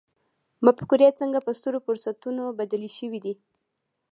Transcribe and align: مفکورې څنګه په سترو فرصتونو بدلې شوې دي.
مفکورې 0.65 1.09
څنګه 1.19 1.39
په 1.45 1.51
سترو 1.59 1.79
فرصتونو 1.85 2.43
بدلې 2.59 2.89
شوې 2.97 3.19
دي. 3.25 3.33